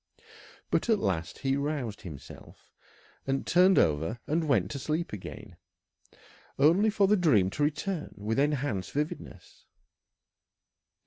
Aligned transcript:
But 0.71 0.89
at 0.89 0.97
last 0.97 1.37
he 1.45 1.55
roused 1.55 2.01
himself, 2.01 2.73
and 3.27 3.45
turned 3.45 3.77
over 3.77 4.19
and 4.25 4.47
went 4.47 4.71
to 4.71 4.79
sleep 4.79 5.13
again, 5.13 5.57
only 6.57 6.89
for 6.89 7.05
the 7.05 7.15
dream 7.15 7.51
to 7.51 7.63
return 7.63 8.11
with 8.17 8.39
enhanced 8.39 8.93
vividness. 8.93 9.67